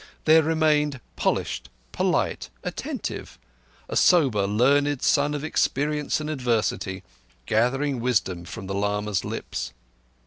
There 0.25 0.41
remained—polished, 0.41 1.69
polite, 1.91 2.49
attentive—a 2.63 3.95
sober, 3.95 4.47
learned 4.47 5.03
son 5.03 5.35
of 5.35 5.43
experience 5.43 6.19
and 6.19 6.27
adversity, 6.27 7.03
gathering 7.45 7.99
wisdom 7.99 8.45
from 8.45 8.65
the 8.65 8.73
lama's 8.73 9.23
lips. 9.23 9.73